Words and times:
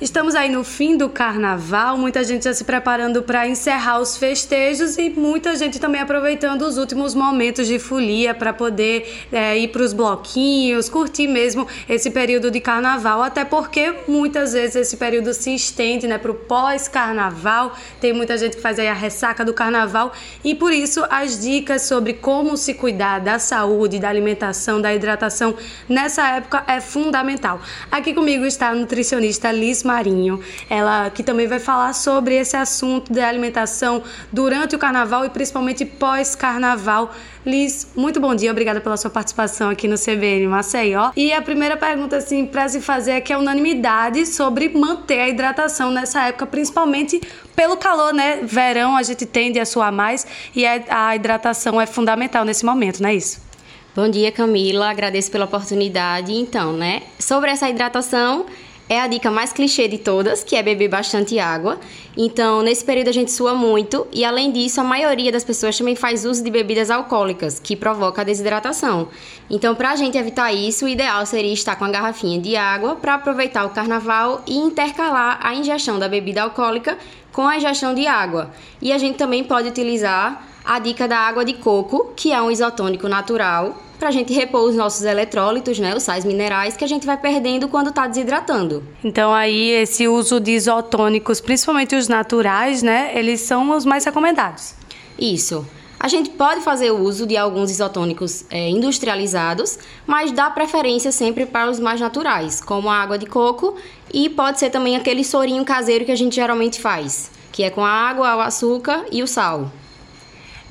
Estamos 0.00 0.36
aí 0.36 0.48
no 0.48 0.62
fim 0.62 0.96
do 0.96 1.08
carnaval, 1.08 1.98
muita 1.98 2.22
gente 2.22 2.44
já 2.44 2.54
se 2.54 2.62
preparando 2.62 3.20
para 3.20 3.48
encerrar 3.48 3.98
os 3.98 4.16
festejos 4.16 4.96
e 4.96 5.10
muita 5.10 5.56
gente 5.56 5.80
também 5.80 6.00
aproveitando 6.00 6.62
os 6.62 6.78
últimos 6.78 7.16
momentos 7.16 7.66
de 7.66 7.80
folia 7.80 8.32
para 8.32 8.52
poder 8.52 9.26
é, 9.32 9.58
ir 9.58 9.66
para 9.72 9.82
os 9.82 9.92
bloquinhos, 9.92 10.88
curtir 10.88 11.26
mesmo 11.26 11.66
esse 11.88 12.12
período 12.12 12.48
de 12.48 12.60
carnaval, 12.60 13.24
até 13.24 13.44
porque 13.44 13.92
muitas 14.06 14.52
vezes 14.52 14.76
esse 14.76 14.96
período 14.96 15.34
se 15.34 15.52
estende 15.52 16.06
né, 16.06 16.16
para 16.16 16.30
o 16.30 16.34
pós-carnaval, 16.34 17.76
tem 18.00 18.12
muita 18.12 18.38
gente 18.38 18.54
que 18.54 18.62
faz 18.62 18.78
aí 18.78 18.86
a 18.86 18.94
ressaca 18.94 19.44
do 19.44 19.52
carnaval 19.52 20.12
e 20.44 20.54
por 20.54 20.72
isso 20.72 21.04
as 21.10 21.40
dicas 21.40 21.82
sobre 21.82 22.12
como 22.12 22.56
se 22.56 22.72
cuidar 22.72 23.18
da 23.18 23.40
saúde, 23.40 23.98
da 23.98 24.08
alimentação, 24.08 24.80
da 24.80 24.94
hidratação 24.94 25.56
nessa 25.88 26.36
época 26.36 26.62
é 26.68 26.80
fundamental. 26.80 27.60
Aqui 27.90 28.14
comigo 28.14 28.44
está 28.44 28.68
a 28.68 28.74
nutricionista 28.76 29.50
Liz 29.50 29.87
Marinho, 29.88 30.38
ela 30.68 31.08
que 31.08 31.22
também 31.22 31.46
vai 31.46 31.58
falar 31.58 31.94
sobre 31.94 32.34
esse 32.34 32.56
assunto 32.56 33.10
da 33.10 33.26
alimentação 33.26 34.02
durante 34.30 34.76
o 34.76 34.78
carnaval 34.78 35.24
e 35.24 35.30
principalmente 35.30 35.86
pós-carnaval. 35.86 37.10
Liz, 37.46 37.88
muito 37.96 38.20
bom 38.20 38.34
dia, 38.34 38.50
obrigada 38.50 38.80
pela 38.80 38.98
sua 38.98 39.10
participação 39.10 39.70
aqui 39.70 39.88
no 39.88 39.96
CBN 39.96 40.46
Maceió. 40.48 41.12
E 41.16 41.32
a 41.32 41.40
primeira 41.40 41.78
pergunta, 41.78 42.18
assim, 42.18 42.44
para 42.44 42.68
se 42.68 42.82
fazer 42.82 43.12
é 43.12 43.20
que 43.22 43.32
é 43.32 43.38
unanimidade 43.38 44.26
sobre 44.26 44.68
manter 44.68 45.20
a 45.20 45.28
hidratação 45.28 45.90
nessa 45.90 46.24
época, 46.24 46.46
principalmente 46.46 47.22
pelo 47.56 47.78
calor, 47.78 48.12
né? 48.12 48.40
Verão 48.42 48.94
a 48.94 49.02
gente 49.02 49.24
tende 49.24 49.58
a 49.58 49.64
suar 49.64 49.90
mais 49.90 50.26
e 50.54 50.66
a 50.66 51.16
hidratação 51.16 51.80
é 51.80 51.86
fundamental 51.86 52.44
nesse 52.44 52.66
momento, 52.66 53.02
não 53.02 53.08
é 53.08 53.14
isso? 53.14 53.48
Bom 53.96 54.08
dia, 54.08 54.30
Camila. 54.30 54.90
Agradeço 54.90 55.30
pela 55.30 55.46
oportunidade. 55.46 56.32
Então, 56.32 56.72
né, 56.72 57.02
sobre 57.18 57.50
essa 57.50 57.68
hidratação, 57.68 58.46
é 58.88 59.00
a 59.00 59.06
dica 59.06 59.30
mais 59.30 59.52
clichê 59.52 59.86
de 59.86 59.98
todas, 59.98 60.42
que 60.42 60.56
é 60.56 60.62
beber 60.62 60.88
bastante 60.88 61.38
água. 61.38 61.78
Então, 62.16 62.62
nesse 62.62 62.84
período 62.84 63.08
a 63.08 63.12
gente 63.12 63.30
sua 63.30 63.54
muito 63.54 64.06
e 64.12 64.24
além 64.24 64.50
disso, 64.50 64.80
a 64.80 64.84
maioria 64.84 65.30
das 65.30 65.44
pessoas 65.44 65.76
também 65.76 65.94
faz 65.94 66.24
uso 66.24 66.42
de 66.42 66.50
bebidas 66.50 66.90
alcoólicas, 66.90 67.60
que 67.60 67.76
provoca 67.76 68.22
a 68.22 68.24
desidratação. 68.24 69.08
Então, 69.50 69.74
para 69.74 69.90
a 69.90 69.96
gente 69.96 70.16
evitar 70.16 70.52
isso, 70.52 70.86
o 70.86 70.88
ideal 70.88 71.24
seria 71.26 71.52
estar 71.52 71.76
com 71.76 71.84
a 71.84 71.90
garrafinha 71.90 72.40
de 72.40 72.56
água 72.56 72.96
para 72.96 73.14
aproveitar 73.14 73.64
o 73.66 73.70
carnaval 73.70 74.42
e 74.46 74.56
intercalar 74.56 75.38
a 75.42 75.54
ingestão 75.54 75.98
da 75.98 76.08
bebida 76.08 76.42
alcoólica 76.42 76.96
com 77.32 77.46
a 77.46 77.56
ingestão 77.56 77.94
de 77.94 78.06
água. 78.06 78.50
E 78.80 78.92
a 78.92 78.98
gente 78.98 79.16
também 79.16 79.44
pode 79.44 79.68
utilizar 79.68 80.46
a 80.64 80.78
dica 80.78 81.06
da 81.06 81.18
água 81.18 81.44
de 81.44 81.54
coco, 81.54 82.12
que 82.16 82.32
é 82.32 82.40
um 82.42 82.50
isotônico 82.50 83.08
natural 83.08 83.87
para 83.98 84.08
a 84.08 84.12
gente 84.12 84.32
repor 84.32 84.62
os 84.62 84.74
nossos 84.74 85.02
eletrólitos, 85.04 85.78
né, 85.78 85.94
os 85.94 86.02
sais 86.02 86.24
minerais 86.24 86.76
que 86.76 86.84
a 86.84 86.88
gente 86.88 87.04
vai 87.04 87.16
perdendo 87.16 87.68
quando 87.68 87.88
está 87.88 88.06
desidratando. 88.06 88.84
Então 89.02 89.34
aí 89.34 89.70
esse 89.70 90.06
uso 90.06 90.38
de 90.38 90.52
isotônicos, 90.52 91.40
principalmente 91.40 91.96
os 91.96 92.08
naturais, 92.08 92.82
né, 92.82 93.12
eles 93.14 93.40
são 93.40 93.76
os 93.76 93.84
mais 93.84 94.04
recomendados. 94.04 94.74
Isso. 95.18 95.66
A 96.00 96.06
gente 96.06 96.30
pode 96.30 96.60
fazer 96.60 96.92
uso 96.92 97.26
de 97.26 97.36
alguns 97.36 97.72
isotônicos 97.72 98.44
é, 98.50 98.68
industrializados, 98.68 99.80
mas 100.06 100.30
dá 100.30 100.48
preferência 100.48 101.10
sempre 101.10 101.44
para 101.44 101.68
os 101.68 101.80
mais 101.80 102.00
naturais, 102.00 102.60
como 102.60 102.88
a 102.88 102.94
água 102.94 103.18
de 103.18 103.26
coco 103.26 103.74
e 104.14 104.28
pode 104.28 104.60
ser 104.60 104.70
também 104.70 104.94
aquele 104.94 105.24
sorinho 105.24 105.64
caseiro 105.64 106.04
que 106.04 106.12
a 106.12 106.16
gente 106.16 106.36
geralmente 106.36 106.80
faz, 106.80 107.32
que 107.50 107.64
é 107.64 107.70
com 107.70 107.84
a 107.84 107.90
água, 107.90 108.36
o 108.36 108.40
açúcar 108.40 109.06
e 109.10 109.24
o 109.24 109.26
sal. 109.26 109.72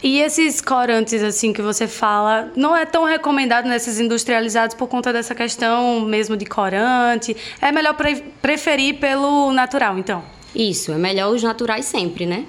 E 0.01 0.19
esses 0.19 0.61
corantes, 0.61 1.23
assim, 1.23 1.51
que 1.51 1.61
você 1.61 1.87
fala, 1.87 2.51
não 2.55 2.75
é 2.75 2.85
tão 2.85 3.03
recomendado 3.03 3.67
nesses 3.67 3.99
industrializados 3.99 4.75
por 4.75 4.87
conta 4.87 5.11
dessa 5.11 5.33
questão 5.33 6.01
mesmo 6.01 6.37
de 6.37 6.45
corante. 6.45 7.35
É 7.59 7.71
melhor 7.71 7.95
pre 7.95 8.21
preferir 8.41 8.99
pelo 8.99 9.51
natural, 9.51 9.97
então? 9.97 10.23
Isso, 10.53 10.91
é 10.91 10.97
melhor 10.97 11.33
os 11.33 11.41
naturais 11.41 11.85
sempre, 11.85 12.25
né? 12.25 12.45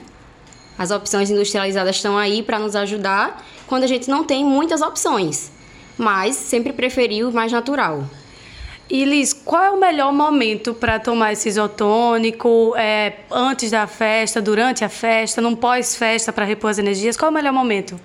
As 0.78 0.90
opções 0.90 1.30
industrializadas 1.30 1.96
estão 1.96 2.16
aí 2.16 2.42
para 2.42 2.58
nos 2.58 2.76
ajudar 2.76 3.44
quando 3.66 3.84
a 3.84 3.86
gente 3.86 4.08
não 4.08 4.22
tem 4.22 4.44
muitas 4.44 4.80
opções, 4.80 5.50
mas 5.96 6.36
sempre 6.36 6.72
preferir 6.72 7.26
o 7.26 7.32
mais 7.32 7.50
natural. 7.50 8.04
E 8.90 9.04
Liz, 9.04 9.32
qual 9.48 9.62
é 9.62 9.70
o 9.70 9.80
melhor 9.80 10.12
momento 10.12 10.74
para 10.74 10.98
tomar 10.98 11.32
esse 11.32 11.48
isotônico? 11.48 12.74
É, 12.76 13.20
antes 13.30 13.70
da 13.70 13.86
festa, 13.86 14.42
durante 14.42 14.84
a 14.84 14.90
festa, 14.90 15.40
num 15.40 15.56
pós-festa 15.56 16.30
para 16.30 16.44
repor 16.44 16.68
as 16.68 16.78
energias? 16.78 17.16
Qual 17.16 17.30
é 17.30 17.32
o 17.32 17.34
melhor 17.34 17.54
momento? 17.54 17.98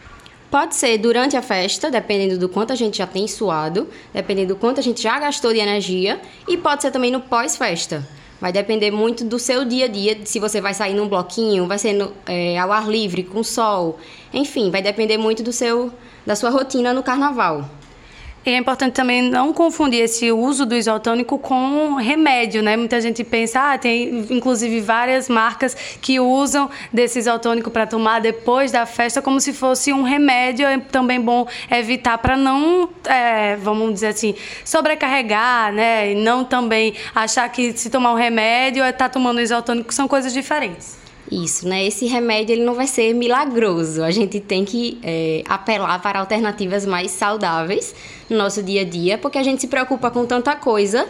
Pode 0.49 0.73
ser 0.73 0.97
durante 0.99 1.35
a 1.35 1.41
festa, 1.41 1.91
dependendo 1.91 2.37
do 2.37 2.47
quanto 2.47 2.71
a 2.71 2.77
gente 2.77 2.99
já 2.99 3.05
tem 3.05 3.27
suado, 3.27 3.89
dependendo 4.13 4.53
do 4.53 4.55
quanto 4.57 4.79
a 4.79 4.81
gente 4.81 5.01
já 5.03 5.19
gastou 5.19 5.51
de 5.51 5.59
energia, 5.59 6.17
e 6.47 6.55
pode 6.55 6.81
ser 6.81 6.91
também 6.91 7.11
no 7.11 7.19
pós-festa. 7.19 8.07
Vai 8.39 8.53
depender 8.53 8.91
muito 8.91 9.25
do 9.25 9.37
seu 9.37 9.65
dia 9.65 9.83
a 9.83 9.89
dia, 9.89 10.19
se 10.23 10.39
você 10.39 10.61
vai 10.61 10.73
sair 10.73 10.93
num 10.93 11.09
bloquinho, 11.09 11.67
vai 11.67 11.77
ser 11.77 11.91
no, 11.91 12.13
é, 12.25 12.57
ao 12.57 12.71
ar 12.71 12.87
livre, 12.87 13.21
com 13.21 13.43
sol. 13.43 13.99
Enfim, 14.33 14.71
vai 14.71 14.81
depender 14.81 15.17
muito 15.17 15.43
do 15.43 15.51
seu, 15.51 15.91
da 16.25 16.37
sua 16.37 16.49
rotina 16.49 16.93
no 16.93 17.03
carnaval. 17.03 17.69
E 18.45 18.49
é 18.49 18.57
importante 18.57 18.93
também 18.93 19.21
não 19.21 19.53
confundir 19.53 20.01
esse 20.01 20.29
uso 20.31 20.65
do 20.65 20.75
isotônico 20.75 21.39
com 21.39 21.95
remédio, 21.95 22.61
né? 22.61 22.75
Muita 22.75 22.99
gente 22.99 23.23
pensa, 23.23 23.71
ah, 23.71 23.77
tem 23.77 24.25
inclusive 24.29 24.81
várias 24.81 25.29
marcas 25.29 25.73
que 26.01 26.19
usam 26.19 26.69
desse 26.91 27.19
isotônico 27.19 27.71
para 27.71 27.87
tomar 27.87 28.19
depois 28.19 28.69
da 28.69 28.85
festa 28.85 29.21
como 29.21 29.39
se 29.39 29.53
fosse 29.53 29.93
um 29.93 30.03
remédio. 30.03 30.67
É 30.67 30.77
também 30.77 31.21
bom 31.21 31.47
evitar 31.71 32.17
para 32.17 32.35
não, 32.35 32.89
é, 33.05 33.55
vamos 33.55 33.93
dizer 33.93 34.07
assim, 34.07 34.35
sobrecarregar, 34.65 35.71
né? 35.71 36.11
E 36.11 36.15
não 36.15 36.43
também 36.43 36.95
achar 37.15 37.47
que 37.47 37.71
se 37.77 37.89
tomar 37.89 38.11
um 38.11 38.17
remédio 38.17 38.83
é 38.83 38.89
estar 38.89 39.05
tá 39.05 39.09
tomando 39.09 39.39
isotônico, 39.39 39.93
são 39.93 40.05
coisas 40.05 40.33
diferentes. 40.33 41.02
Isso, 41.33 41.67
né? 41.67 41.83
Esse 41.83 42.05
remédio 42.05 42.53
ele 42.53 42.63
não 42.63 42.75
vai 42.75 42.85
ser 42.85 43.11
milagroso. 43.13 44.03
A 44.03 44.11
gente 44.11 44.39
tem 44.39 44.63
que 44.63 44.99
é, 45.01 45.41
apelar 45.49 45.99
para 45.99 46.19
alternativas 46.19 46.85
mais 46.85 47.09
saudáveis 47.09 47.95
no 48.29 48.37
nosso 48.37 48.61
dia 48.61 48.81
a 48.81 48.85
dia, 48.85 49.17
porque 49.17 49.39
a 49.39 49.43
gente 49.43 49.61
se 49.61 49.67
preocupa 49.67 50.11
com 50.11 50.25
tanta 50.25 50.55
coisa, 50.55 51.07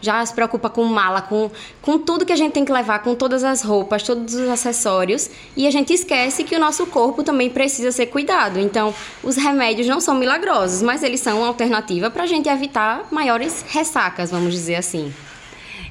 já 0.00 0.24
se 0.24 0.32
preocupa 0.34 0.70
com 0.70 0.82
mala, 0.84 1.20
com, 1.20 1.50
com 1.82 1.98
tudo 1.98 2.24
que 2.24 2.32
a 2.32 2.36
gente 2.36 2.52
tem 2.52 2.64
que 2.64 2.72
levar, 2.72 3.00
com 3.00 3.14
todas 3.14 3.44
as 3.44 3.62
roupas, 3.62 4.02
todos 4.02 4.34
os 4.34 4.48
acessórios, 4.48 5.28
e 5.54 5.66
a 5.66 5.70
gente 5.70 5.92
esquece 5.92 6.42
que 6.44 6.56
o 6.56 6.60
nosso 6.60 6.86
corpo 6.86 7.22
também 7.22 7.50
precisa 7.50 7.92
ser 7.92 8.06
cuidado. 8.06 8.58
Então, 8.58 8.94
os 9.22 9.36
remédios 9.36 9.86
não 9.86 10.00
são 10.00 10.14
milagrosos, 10.14 10.80
mas 10.80 11.02
eles 11.02 11.20
são 11.20 11.38
uma 11.38 11.48
alternativa 11.48 12.10
para 12.10 12.22
a 12.22 12.26
gente 12.26 12.48
evitar 12.48 13.08
maiores 13.10 13.64
ressacas, 13.68 14.30
vamos 14.30 14.52
dizer 14.52 14.76
assim. 14.76 15.12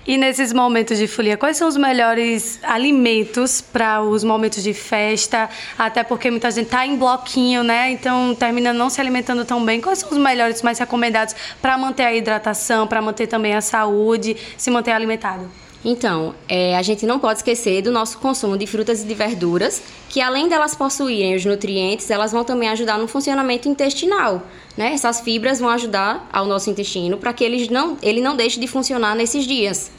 E 0.08 0.18
nesses 0.18 0.54
momentos 0.54 1.00
de 1.00 1.08
folia, 1.08 1.36
quais 1.36 1.58
são 1.58 1.68
os 1.68 1.76
melhores 1.76 2.60
alimentos 2.62 3.60
para 3.60 4.04
os 4.04 4.24
momentos 4.24 4.62
de 4.62 4.72
festa? 4.72 5.50
Até 5.76 6.04
porque 6.04 6.30
muita 6.30 6.52
gente 6.52 6.68
está 6.68 6.86
em 6.86 6.96
bloquinho, 6.96 7.64
né? 7.64 7.90
Então 7.90 8.36
termina 8.36 8.72
não 8.72 8.88
se 8.88 9.02
alimentando 9.02 9.44
tão 9.44 9.66
bem. 9.66 9.82
Quais 9.82 10.00
são 10.00 10.12
os 10.12 10.18
melhores, 10.20 10.62
mais 10.62 10.78
recomendados 10.78 11.36
para 11.60 11.76
manter 11.76 12.04
a 12.04 12.14
hidratação, 12.14 12.86
para 12.86 13.02
manter 13.02 13.26
também 13.26 13.56
a 13.56 13.62
saúde, 13.62 14.38
se 14.56 14.70
manter 14.70 14.92
alimentado? 14.92 15.50
Então, 15.88 16.34
é, 16.50 16.75
a 16.75 16.81
gente 16.81 17.06
não 17.06 17.19
pode 17.19 17.38
esquecer 17.38 17.84
do 17.84 17.91
nosso 17.91 18.18
consumo 18.18 18.57
de 18.57 18.66
frutas 18.66 19.03
e 19.03 19.06
de 19.06 19.13
verduras, 19.13 19.84
que 20.09 20.19
além 20.19 20.50
delas 20.50 20.73
possuírem 20.73 21.35
os 21.35 21.46
nutrientes, 21.46 22.09
elas 22.09 22.31
vão 22.31 22.44
também 22.44 22.68
ajudar 22.69 22.97
no 22.97 23.07
funcionamento 23.07 23.69
intestinal. 23.69 24.41
Né? 24.75 24.94
Essas 24.94 25.22
fibras 25.22 25.59
vão 25.59 25.69
ajudar 25.69 26.28
ao 26.34 26.47
nosso 26.47 26.72
intestino 26.72 27.18
para 27.18 27.31
que 27.34 27.44
ele 27.44 27.69
não, 27.69 28.00
ele 28.01 28.19
não 28.19 28.35
deixe 28.35 28.59
de 28.59 28.66
funcionar 28.66 29.16
nesses 29.16 29.45
dias. 29.45 29.91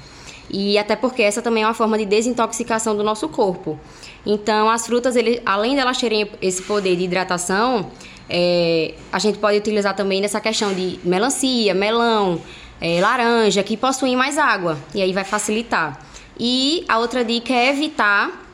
E 0.50 0.76
até 0.76 0.96
porque 0.96 1.22
essa 1.22 1.40
também 1.40 1.62
é 1.62 1.66
uma 1.66 1.74
forma 1.74 1.96
de 1.96 2.04
desintoxicação 2.04 2.96
do 2.96 3.04
nosso 3.04 3.28
corpo. 3.28 3.78
Então, 4.24 4.68
as 4.68 4.84
frutas, 4.86 5.14
ele, 5.14 5.40
além 5.46 5.76
delas 5.76 5.98
terem 5.98 6.28
esse 6.42 6.62
poder 6.62 6.96
de 6.96 7.04
hidratação, 7.04 7.88
é, 8.28 8.94
a 9.12 9.20
gente 9.20 9.38
pode 9.38 9.58
utilizar 9.58 9.94
também 9.94 10.20
nessa 10.20 10.40
questão 10.40 10.74
de 10.74 10.98
melancia, 11.04 11.72
melão, 11.74 12.40
é, 12.80 13.00
laranja, 13.00 13.62
que 13.62 13.76
possuem 13.76 14.16
mais 14.16 14.38
água, 14.38 14.78
e 14.94 15.02
aí 15.02 15.12
vai 15.12 15.24
facilitar. 15.24 16.00
E 16.38 16.84
a 16.88 16.98
outra 16.98 17.24
dica 17.24 17.52
é 17.52 17.70
evitar 17.70 18.44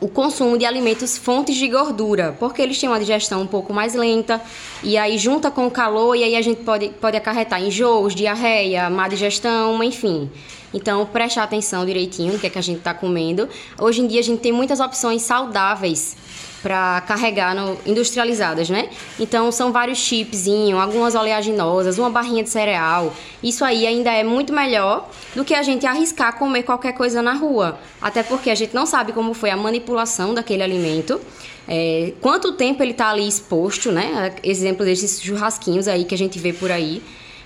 o 0.00 0.08
consumo 0.08 0.56
de 0.56 0.64
alimentos 0.64 1.18
fontes 1.18 1.56
de 1.56 1.68
gordura, 1.68 2.36
porque 2.38 2.62
eles 2.62 2.78
têm 2.78 2.88
uma 2.88 3.00
digestão 3.00 3.42
um 3.42 3.46
pouco 3.46 3.72
mais 3.72 3.94
lenta, 3.94 4.40
e 4.82 4.96
aí 4.96 5.18
junta 5.18 5.50
com 5.50 5.66
o 5.66 5.70
calor, 5.70 6.14
e 6.14 6.22
aí 6.22 6.36
a 6.36 6.42
gente 6.42 6.62
pode, 6.62 6.90
pode 7.00 7.16
acarretar 7.16 7.60
enjoos, 7.60 8.14
diarreia, 8.14 8.88
má 8.88 9.08
digestão, 9.08 9.82
enfim. 9.82 10.30
Então, 10.72 11.04
prestar 11.06 11.44
atenção 11.44 11.84
direitinho 11.84 12.34
no 12.34 12.38
que 12.38 12.46
é 12.46 12.50
que 12.50 12.58
a 12.58 12.62
gente 12.62 12.78
está 12.78 12.92
comendo. 12.92 13.48
Hoje 13.78 14.02
em 14.02 14.06
dia 14.06 14.20
a 14.20 14.22
gente 14.22 14.40
tem 14.40 14.52
muitas 14.52 14.80
opções 14.80 15.22
saudáveis 15.22 16.16
para 16.62 17.00
carregar 17.02 17.54
no, 17.54 17.78
industrializadas, 17.86 18.68
né? 18.68 18.88
Então 19.18 19.50
são 19.52 19.72
vários 19.72 19.98
chipzinhos, 19.98 20.80
algumas 20.80 21.14
oleaginosas, 21.14 21.98
uma 21.98 22.10
barrinha 22.10 22.42
de 22.42 22.50
cereal. 22.50 23.14
Isso 23.42 23.64
aí 23.64 23.86
ainda 23.86 24.10
é 24.12 24.24
muito 24.24 24.52
melhor 24.52 25.08
do 25.34 25.44
que 25.44 25.54
a 25.54 25.62
gente 25.62 25.86
arriscar 25.86 26.36
comer 26.36 26.64
qualquer 26.64 26.92
coisa 26.92 27.22
na 27.22 27.34
rua. 27.34 27.78
Até 28.00 28.22
porque 28.22 28.50
a 28.50 28.54
gente 28.54 28.74
não 28.74 28.86
sabe 28.86 29.12
como 29.12 29.34
foi 29.34 29.50
a 29.50 29.56
manipulação 29.56 30.34
daquele 30.34 30.62
alimento. 30.62 31.20
É, 31.66 32.12
quanto 32.20 32.52
tempo 32.52 32.82
ele 32.82 32.92
está 32.92 33.10
ali 33.10 33.28
exposto, 33.28 33.92
né? 33.92 34.34
Exemplo 34.42 34.84
desses 34.84 35.22
churrasquinhos 35.22 35.86
aí 35.86 36.04
que 36.04 36.14
a 36.14 36.18
gente 36.18 36.38
vê 36.38 36.52
por 36.52 36.72
aí. 36.72 37.02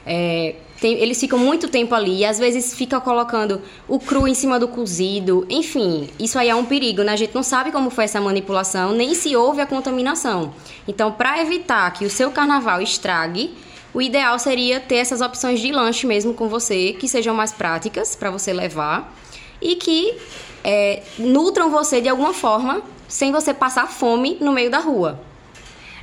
É, 0.06 0.54
tem, 0.82 0.94
eles 0.94 1.20
ficam 1.20 1.38
muito 1.38 1.68
tempo 1.68 1.94
ali 1.94 2.18
e 2.18 2.24
às 2.24 2.40
vezes 2.40 2.74
fica 2.74 3.00
colocando 3.00 3.62
o 3.86 4.00
cru 4.00 4.26
em 4.26 4.34
cima 4.34 4.58
do 4.58 4.66
cozido. 4.66 5.46
Enfim, 5.48 6.08
isso 6.18 6.36
aí 6.36 6.48
é 6.48 6.54
um 6.56 6.64
perigo, 6.64 7.04
né? 7.04 7.12
A 7.12 7.16
gente 7.16 7.32
não 7.32 7.44
sabe 7.44 7.70
como 7.70 7.88
foi 7.88 8.02
essa 8.02 8.20
manipulação, 8.20 8.92
nem 8.92 9.14
se 9.14 9.36
houve 9.36 9.60
a 9.60 9.66
contaminação. 9.66 10.52
Então, 10.88 11.12
para 11.12 11.40
evitar 11.40 11.88
que 11.92 12.04
o 12.04 12.10
seu 12.10 12.32
carnaval 12.32 12.82
estrague, 12.82 13.54
o 13.94 14.02
ideal 14.02 14.36
seria 14.40 14.80
ter 14.80 14.96
essas 14.96 15.20
opções 15.20 15.60
de 15.60 15.70
lanche 15.70 16.04
mesmo 16.04 16.34
com 16.34 16.48
você, 16.48 16.94
que 16.94 17.06
sejam 17.06 17.32
mais 17.32 17.52
práticas 17.52 18.16
para 18.16 18.32
você 18.32 18.52
levar 18.52 19.16
e 19.60 19.76
que 19.76 20.18
é, 20.64 21.04
nutram 21.16 21.70
você 21.70 22.00
de 22.00 22.08
alguma 22.08 22.34
forma, 22.34 22.82
sem 23.06 23.30
você 23.30 23.54
passar 23.54 23.86
fome 23.86 24.36
no 24.40 24.50
meio 24.50 24.68
da 24.68 24.80
rua. 24.80 25.20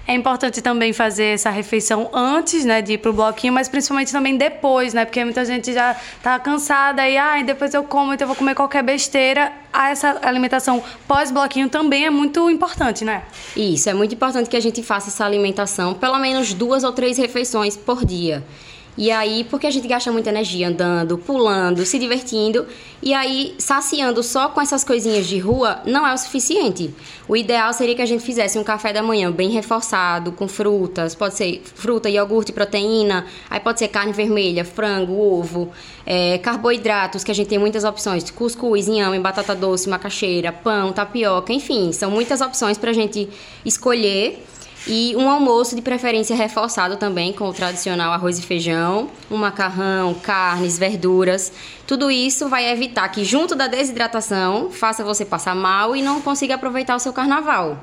É 0.10 0.14
importante 0.16 0.60
também 0.60 0.92
fazer 0.92 1.36
essa 1.36 1.52
refeição 1.52 2.10
antes, 2.12 2.66
né, 2.66 2.82
de 2.82 2.94
ir 2.94 2.98
pro 2.98 3.14
bloquinho, 3.14 3.54
mas 3.54 3.70
principalmente 3.70 4.12
também 4.12 4.36
depois, 4.36 4.92
né? 4.92 5.06
Porque 5.06 5.24
muita 5.24 5.46
gente 5.46 5.72
já 5.72 5.96
tá 6.24 6.40
cansada 6.40 7.08
e, 7.08 7.16
ah, 7.16 7.40
depois 7.44 7.76
eu 7.76 7.84
como, 7.84 8.12
então 8.12 8.26
eu 8.26 8.30
vou 8.30 8.36
comer 8.36 8.56
qualquer 8.56 8.82
besteira. 8.82 9.54
Ah, 9.72 9.92
essa 9.92 10.18
alimentação 10.24 10.84
pós-bloquinho 11.08 11.70
também 11.70 12.08
é 12.08 12.10
muito 12.10 12.50
importante, 12.50 13.06
né? 13.06 13.22
Isso, 13.56 13.88
é 13.88 13.94
muito 13.94 14.16
importante 14.16 14.50
que 14.50 14.58
a 14.58 14.60
gente 14.60 14.82
faça 14.82 15.10
essa 15.10 15.24
alimentação 15.24 15.94
pelo 15.94 16.18
menos 16.18 16.56
duas 16.56 16.84
ou 16.84 16.92
três 16.92 17.16
refeições 17.16 17.78
por 17.78 18.04
dia. 18.04 18.44
E 19.00 19.12
aí, 19.12 19.46
porque 19.46 19.66
a 19.66 19.72
gente 19.72 19.88
gasta 19.88 20.12
muita 20.12 20.28
energia 20.28 20.68
andando, 20.68 21.18
pulando, 21.18 21.86
se 21.86 21.98
divertindo, 21.98 22.68
e 23.02 23.14
aí 23.14 23.56
saciando 23.58 24.22
só 24.22 24.50
com 24.50 24.60
essas 24.60 24.84
coisinhas 24.84 25.26
de 25.26 25.40
rua 25.40 25.80
não 25.86 26.06
é 26.06 26.14
o 26.14 26.18
suficiente. 26.18 26.94
O 27.26 27.34
ideal 27.34 27.72
seria 27.72 27.96
que 27.96 28.02
a 28.02 28.06
gente 28.06 28.22
fizesse 28.22 28.60
um 28.60 28.64
café 28.64 28.92
da 28.92 29.02
manhã 29.02 29.32
bem 29.32 29.52
reforçado, 29.52 30.34
com 30.34 30.50
frutas, 30.50 31.16
pode 31.16 31.36
ser 31.36 31.62
fruta, 31.76 32.10
iogurte, 32.10 32.52
proteína, 32.52 33.26
aí 33.50 33.62
pode 33.62 33.80
ser 33.80 33.88
carne 33.88 34.12
vermelha, 34.12 34.66
frango, 34.66 35.18
ovo, 35.18 35.72
é, 36.06 36.38
carboidratos, 36.40 37.24
que 37.24 37.32
a 37.32 37.34
gente 37.34 37.48
tem 37.48 37.58
muitas 37.58 37.86
opções, 37.86 38.30
cuscuz, 38.30 38.90
inhame, 38.90 39.18
batata 39.18 39.56
doce, 39.56 39.88
macaxeira, 39.88 40.52
pão, 40.52 40.92
tapioca, 40.92 41.54
enfim, 41.54 41.94
são 41.94 42.12
muitas 42.12 42.42
opções 42.42 42.78
para 42.78 42.90
a 42.90 42.94
gente 42.94 43.30
escolher 43.64 44.46
e 44.88 45.16
um 45.16 45.30
almoço 45.30 45.76
de 45.76 45.82
preferência 45.82 46.36
reforçado 46.36 46.98
também 46.98 47.34
com 47.34 47.48
o 47.48 47.54
tradicional 47.54 48.12
arroz 48.12 48.40
e 48.40 48.42
feijão, 48.42 49.10
um 49.30 49.38
macarrão, 49.38 50.14
carnes, 50.14 50.78
verduras. 50.78 51.52
Tudo 51.86 52.10
isso 52.10 52.48
vai 52.48 52.70
evitar 52.72 53.08
que, 53.10 53.24
junto 53.24 53.56
da 53.56 53.68
desidratação, 53.68 54.72
faça 54.72 55.04
você 55.04 55.26
passar 55.26 55.56
mal 55.56 55.96
e 55.96 56.02
não 56.02 56.22
consiga 56.22 56.56
aproveitar 56.56 56.96
o 56.96 57.00
seu 57.00 57.14
carnaval. 57.14 57.78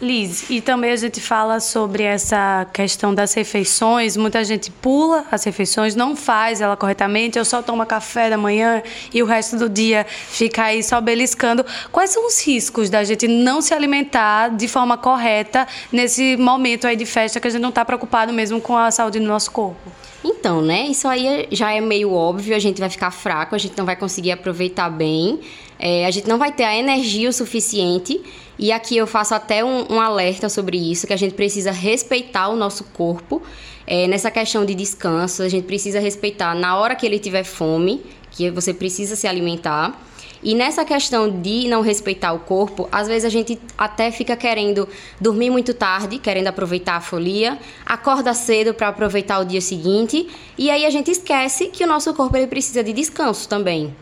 Liz, 0.00 0.48
e 0.48 0.62
também 0.62 0.92
a 0.92 0.96
gente 0.96 1.20
fala 1.20 1.60
sobre 1.60 2.02
essa 2.02 2.66
questão 2.72 3.14
das 3.14 3.34
refeições. 3.34 4.16
Muita 4.16 4.42
gente 4.42 4.70
pula 4.70 5.26
as 5.30 5.44
refeições, 5.44 5.94
não 5.94 6.16
faz 6.16 6.62
ela 6.62 6.74
corretamente, 6.74 7.38
ou 7.38 7.44
só 7.44 7.60
toma 7.60 7.84
café 7.84 8.30
da 8.30 8.38
manhã 8.38 8.82
e 9.12 9.22
o 9.22 9.26
resto 9.26 9.58
do 9.58 9.68
dia 9.68 10.06
fica 10.08 10.64
aí 10.64 10.82
só 10.82 11.02
beliscando. 11.02 11.66
Quais 11.92 12.10
são 12.10 12.26
os 12.26 12.42
riscos 12.42 12.88
da 12.88 13.04
gente 13.04 13.28
não 13.28 13.60
se 13.60 13.74
alimentar 13.74 14.48
de 14.48 14.66
forma 14.66 14.96
correta 14.96 15.68
nesse 15.92 16.34
momento 16.38 16.86
aí 16.86 16.96
de 16.96 17.04
festa 17.04 17.38
que 17.38 17.48
a 17.48 17.50
gente 17.50 17.60
não 17.60 17.68
está 17.68 17.84
preocupado 17.84 18.32
mesmo 18.32 18.58
com 18.58 18.78
a 18.78 18.90
saúde 18.90 19.18
do 19.18 19.26
nosso 19.26 19.50
corpo? 19.50 19.92
Então, 20.24 20.62
né? 20.62 20.86
Isso 20.86 21.08
aí 21.08 21.46
já 21.50 21.72
é 21.72 21.80
meio 21.80 22.12
óbvio, 22.12 22.56
a 22.56 22.58
gente 22.58 22.80
vai 22.80 22.88
ficar 22.88 23.10
fraco, 23.10 23.54
a 23.54 23.58
gente 23.58 23.76
não 23.76 23.84
vai 23.84 23.96
conseguir 23.96 24.32
aproveitar 24.32 24.88
bem, 24.88 25.40
é, 25.82 26.04
a 26.04 26.10
gente 26.10 26.28
não 26.28 26.36
vai 26.36 26.52
ter 26.52 26.64
a 26.64 26.76
energia 26.76 27.30
o 27.30 27.32
suficiente 27.32 28.20
e 28.58 28.70
aqui 28.70 28.98
eu 28.98 29.06
faço 29.06 29.34
até 29.34 29.64
um, 29.64 29.90
um 29.90 29.98
alerta 29.98 30.50
sobre 30.50 30.76
isso, 30.76 31.06
que 31.06 31.14
a 31.14 31.16
gente 31.16 31.34
precisa 31.34 31.70
respeitar 31.70 32.48
o 32.48 32.56
nosso 32.56 32.84
corpo 32.84 33.40
é, 33.86 34.06
nessa 34.06 34.30
questão 34.30 34.66
de 34.66 34.74
descanso. 34.74 35.42
A 35.42 35.48
gente 35.48 35.64
precisa 35.64 35.98
respeitar 35.98 36.54
na 36.54 36.76
hora 36.76 36.94
que 36.94 37.06
ele 37.06 37.18
tiver 37.18 37.44
fome, 37.44 38.02
que 38.30 38.50
você 38.50 38.74
precisa 38.74 39.16
se 39.16 39.26
alimentar. 39.26 39.98
E 40.42 40.54
nessa 40.54 40.84
questão 40.84 41.40
de 41.40 41.66
não 41.68 41.80
respeitar 41.80 42.34
o 42.34 42.40
corpo, 42.40 42.86
às 42.92 43.08
vezes 43.08 43.24
a 43.24 43.30
gente 43.30 43.58
até 43.78 44.10
fica 44.10 44.36
querendo 44.36 44.86
dormir 45.18 45.48
muito 45.48 45.72
tarde, 45.72 46.18
querendo 46.18 46.48
aproveitar 46.48 46.96
a 46.96 47.00
folia, 47.00 47.58
acorda 47.86 48.34
cedo 48.34 48.74
para 48.74 48.88
aproveitar 48.88 49.38
o 49.38 49.44
dia 49.44 49.60
seguinte, 49.62 50.28
e 50.58 50.70
aí 50.70 50.84
a 50.84 50.90
gente 50.90 51.10
esquece 51.10 51.68
que 51.68 51.82
o 51.84 51.86
nosso 51.86 52.12
corpo 52.12 52.36
ele 52.36 52.46
precisa 52.46 52.84
de 52.84 52.92
descanso 52.92 53.48
também. 53.48 53.94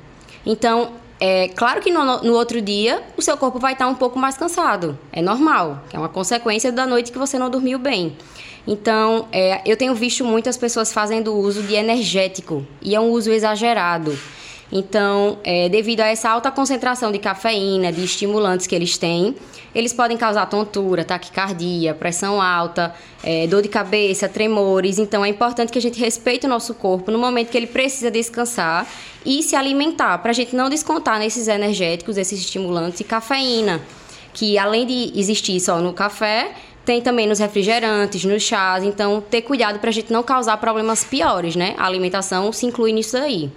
Então, 0.44 0.92
é 1.20 1.48
claro 1.48 1.80
que 1.80 1.90
no, 1.90 2.22
no, 2.22 2.34
outro 2.34 2.60
dia 2.60 3.02
o 3.16 3.22
seu 3.22 3.36
corpo 3.36 3.58
vai 3.58 3.72
estar 3.72 3.88
um 3.88 3.94
pouco 3.94 4.18
mais 4.18 4.36
cansado. 4.36 4.98
É 5.12 5.20
normal, 5.20 5.82
é 5.92 5.98
uma 5.98 6.08
consequência 6.08 6.70
da 6.70 6.86
noite 6.86 7.10
que 7.10 7.18
você 7.18 7.38
não 7.38 7.50
dormiu 7.50 7.78
bem. 7.78 8.16
Então, 8.66 9.26
é, 9.32 9.62
eu 9.64 9.76
tenho 9.76 9.94
visto 9.94 10.24
muitas 10.24 10.56
pessoas 10.56 10.92
fazendo 10.92 11.34
uso 11.34 11.62
de 11.62 11.74
energético 11.74 12.64
e 12.82 12.94
é 12.94 13.00
um 13.00 13.10
uso 13.10 13.32
exagerado. 13.32 14.16
Então, 14.70 15.38
é, 15.42 15.68
devido 15.68 16.00
a 16.00 16.06
essa 16.06 16.28
alta 16.28 16.50
concentração 16.50 17.10
de 17.10 17.18
cafeína, 17.18 17.90
de 17.90 18.04
estimulantes 18.04 18.66
que 18.66 18.74
eles 18.74 18.98
têm, 18.98 19.34
eles 19.74 19.92
podem 19.92 20.16
causar 20.16 20.46
tontura, 20.46 21.04
taquicardia, 21.04 21.94
pressão 21.94 22.40
alta, 22.40 22.94
é, 23.22 23.46
dor 23.46 23.62
de 23.62 23.68
cabeça, 23.68 24.28
tremores. 24.28 24.98
Então, 24.98 25.24
é 25.24 25.28
importante 25.28 25.72
que 25.72 25.78
a 25.78 25.82
gente 25.82 25.98
respeite 25.98 26.46
o 26.46 26.48
nosso 26.48 26.74
corpo 26.74 27.10
no 27.10 27.18
momento 27.18 27.50
que 27.50 27.56
ele 27.56 27.66
precisa 27.66 28.10
descansar 28.10 28.86
e 29.24 29.42
se 29.42 29.56
alimentar, 29.56 30.18
para 30.18 30.30
a 30.30 30.34
gente 30.34 30.54
não 30.54 30.68
descontar 30.68 31.18
nesses 31.18 31.48
energéticos, 31.48 32.16
esses 32.16 32.38
estimulantes 32.40 33.00
e 33.00 33.04
cafeína, 33.04 33.80
que 34.34 34.58
além 34.58 34.86
de 34.86 35.12
existir 35.18 35.58
só 35.60 35.78
no 35.80 35.92
café, 35.92 36.52
tem 36.84 37.02
também 37.02 37.26
nos 37.26 37.38
refrigerantes, 37.38 38.24
nos 38.24 38.42
chás. 38.42 38.82
Então, 38.82 39.20
ter 39.20 39.42
cuidado 39.42 39.78
para 39.78 39.90
a 39.90 39.92
gente 39.92 40.10
não 40.10 40.22
causar 40.22 40.56
problemas 40.56 41.04
piores, 41.04 41.54
né? 41.54 41.74
A 41.76 41.84
alimentação 41.84 42.50
se 42.50 42.64
inclui 42.64 42.92
nisso 42.92 43.16
aí. 43.18 43.50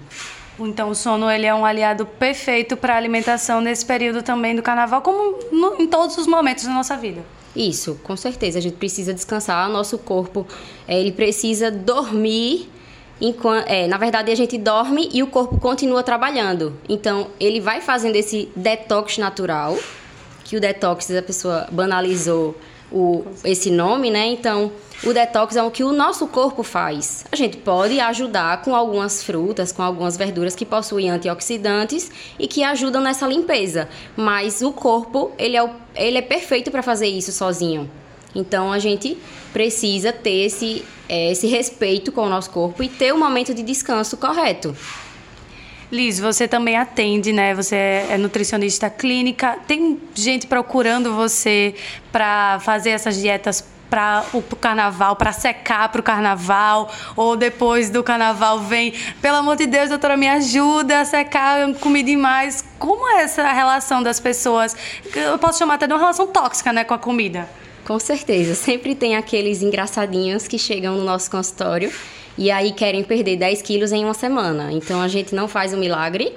Então 0.67 0.89
o 0.89 0.95
sono 0.95 1.29
ele 1.29 1.45
é 1.45 1.53
um 1.53 1.65
aliado 1.65 2.05
perfeito 2.05 2.77
para 2.77 2.93
a 2.93 2.97
alimentação 2.97 3.61
nesse 3.61 3.85
período 3.85 4.21
também 4.21 4.55
do 4.55 4.61
carnaval, 4.61 5.01
como 5.01 5.39
no, 5.51 5.81
em 5.81 5.87
todos 5.87 6.17
os 6.17 6.27
momentos 6.27 6.65
da 6.65 6.71
nossa 6.71 6.95
vida. 6.97 7.21
Isso, 7.55 7.99
com 8.03 8.15
certeza. 8.15 8.59
A 8.59 8.61
gente 8.61 8.77
precisa 8.77 9.13
descansar, 9.13 9.69
nosso 9.69 9.97
corpo 9.97 10.47
é, 10.87 10.99
ele 10.99 11.11
precisa 11.11 11.69
dormir. 11.69 12.69
Enquanto, 13.19 13.67
é, 13.67 13.87
na 13.87 13.97
verdade, 13.97 14.31
a 14.31 14.35
gente 14.35 14.57
dorme 14.57 15.09
e 15.13 15.21
o 15.21 15.27
corpo 15.27 15.59
continua 15.59 16.01
trabalhando. 16.01 16.73
Então, 16.89 17.27
ele 17.39 17.59
vai 17.59 17.79
fazendo 17.79 18.15
esse 18.15 18.49
detox 18.55 19.19
natural, 19.19 19.77
que 20.43 20.57
o 20.57 20.59
detox 20.59 21.11
a 21.11 21.21
pessoa 21.21 21.67
banalizou 21.71 22.55
o, 22.91 23.23
esse 23.43 23.71
nome, 23.71 24.11
né? 24.11 24.27
Então, 24.27 24.71
o 25.03 25.13
detox 25.13 25.55
é 25.55 25.63
o 25.63 25.71
que 25.71 25.83
o 25.83 25.91
nosso 25.91 26.27
corpo 26.27 26.61
faz. 26.61 27.25
A 27.31 27.35
gente 27.35 27.57
pode 27.57 27.99
ajudar 27.99 28.61
com 28.61 28.75
algumas 28.75 29.23
frutas, 29.23 29.71
com 29.71 29.81
algumas 29.81 30.15
verduras 30.15 30.55
que 30.55 30.65
possuem 30.65 31.09
antioxidantes 31.09 32.11
e 32.38 32.47
que 32.47 32.63
ajudam 32.63 33.01
nessa 33.01 33.25
limpeza, 33.25 33.89
mas 34.15 34.61
o 34.61 34.71
corpo, 34.71 35.31
ele 35.39 35.57
é, 35.57 35.63
o, 35.63 35.71
ele 35.95 36.18
é 36.19 36.21
perfeito 36.21 36.69
para 36.69 36.83
fazer 36.83 37.07
isso 37.07 37.31
sozinho. 37.31 37.89
Então 38.35 38.71
a 38.71 38.80
gente 38.80 39.18
precisa 39.51 40.13
ter 40.13 40.45
esse, 40.45 40.85
é, 41.09 41.31
esse 41.31 41.47
respeito 41.47 42.11
com 42.11 42.21
o 42.21 42.30
nosso 42.30 42.49
corpo 42.51 42.83
e 42.83 42.87
ter 42.87 43.11
o 43.11 43.16
um 43.16 43.19
momento 43.19 43.54
de 43.54 43.63
descanso 43.63 44.18
correto. 44.18 44.75
Liz, 45.92 46.19
você 46.19 46.48
também 46.48 46.78
atende, 46.78 47.33
né? 47.33 47.54
Você 47.54 47.76
é 47.76 48.18
nutricionista 48.18 48.90
clínica. 48.90 49.57
Tem 49.68 50.00
gente 50.16 50.48
procurando 50.48 51.14
você 51.14 51.76
para 52.14 52.60
fazer 52.62 52.92
essas 52.92 53.19
dietas 53.19 53.68
para 53.90 54.24
o 54.31 54.42
carnaval, 54.56 55.18
para 55.18 55.33
secar 55.33 55.90
para 55.90 56.00
o 56.00 56.04
carnaval, 56.04 56.90
ou 57.14 57.36
depois 57.36 57.90
do 57.90 58.02
carnaval 58.02 58.62
vem, 58.62 58.94
pelo 59.21 59.36
amor 59.36 59.57
de 59.57 59.68
Deus, 59.68 59.90
doutora, 59.90 60.16
me 60.16 60.30
ajuda 60.30 61.02
a 61.02 61.06
secar, 61.06 61.60
eu 61.60 61.76
comi 61.76 62.02
demais. 62.02 62.64
Como 62.80 63.06
é 63.10 63.24
essa 63.24 63.52
relação 63.52 64.02
das 64.02 64.18
pessoas? 64.18 64.78
Eu 65.14 65.38
posso 65.38 65.60
chamar 65.60 65.74
até 65.74 65.88
de 65.88 65.94
uma 65.94 66.00
relação 66.00 66.26
tóxica, 66.26 66.71
né, 66.71 66.86
com 66.86 66.94
a 66.94 66.98
comida. 66.98 67.50
Com 67.83 68.00
certeza, 68.00 68.56
sempre 68.56 68.95
tem 68.95 69.18
aqueles 69.18 69.62
engraçadinhos 69.62 70.48
que 70.48 70.57
chegam 70.57 70.95
no 70.95 71.04
nosso 71.04 71.30
consultório 71.30 71.92
e 72.38 72.50
aí 72.52 72.71
querem 72.71 73.04
perder 73.04 73.38
10 73.38 73.61
quilos 73.61 73.92
em 73.92 74.04
uma 74.04 74.14
semana. 74.14 74.71
Então 74.71 75.02
a 75.02 75.07
gente 75.07 75.33
não 75.35 75.47
faz 75.47 75.73
um 75.73 75.78
milagre, 75.78 76.33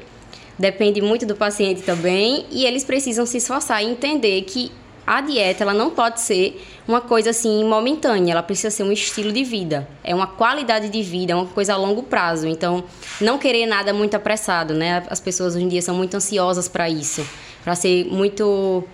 depende 0.59 1.01
muito 1.01 1.27
do 1.27 1.35
paciente 1.35 1.83
também, 1.83 2.47
e 2.51 2.65
eles 2.65 2.85
precisam 2.85 3.27
se 3.27 3.39
esforçar 3.39 3.83
e 3.83 3.87
entender 3.87 4.43
que 4.43 4.71
a 5.07 5.21
dieta 5.21 5.65
ela 5.65 5.75
não 5.75 5.91
pode 5.91 6.21
ser 6.21 6.63
uma 6.89 7.01
coisa 7.01 7.31
assim 7.31 7.65
momentânea, 7.65 8.33
ela 8.33 8.43
precisa 8.43 8.71
ser 8.71 8.83
um 8.85 8.93
estilo 8.93 9.33
de 9.33 9.45
vida, 9.45 9.87
é 10.03 10.15
uma 10.15 10.27
qualidade 10.27 10.89
de 10.89 11.03
vida, 11.03 11.33
é 11.33 11.37
uma 11.37 11.47
coisa 11.47 11.75
a 11.75 11.77
longo 11.77 12.03
prazo. 12.03 12.47
Então, 12.47 12.85
não 13.21 13.39
querer 13.39 13.67
nada 13.67 13.93
muito 13.93 14.15
apressado, 14.15 14.73
né? 14.73 15.03
As 15.11 15.21
pessoas 15.21 15.55
hoje 15.55 15.65
em 15.65 15.69
dia 15.69 15.83
são 15.83 15.95
muito 15.95 16.15
ansiosas 16.17 16.69
para 16.69 16.89
isso, 16.89 17.27
para 17.63 17.75
ser 17.75 18.07
muito 18.07 18.85